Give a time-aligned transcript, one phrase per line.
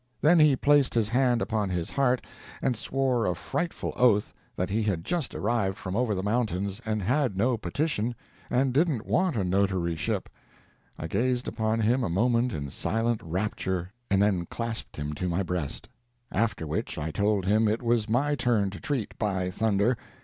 [0.19, 2.25] Then he placed his hand upon his heart,
[2.59, 7.03] and swore a frightful oath that he had just arrived from over the mountains, and
[7.03, 8.15] had no petition,
[8.49, 10.27] and didn't want a notaryship.
[10.97, 15.43] I gazed upon him a moment in silent rapture, and then clasped him to my
[15.43, 15.87] breast.
[16.31, 19.97] After which, I told him it was my turn to treat, by thunder.